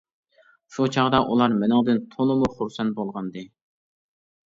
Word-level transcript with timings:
شۇ 0.75 0.87
چاغدا 0.95 1.19
ئۇلار 1.27 1.55
مېنىڭدىن 1.61 2.01
تولىمۇ 2.17 2.53
خۇرسەن 2.59 2.93
بولغانىدى. 2.99 3.49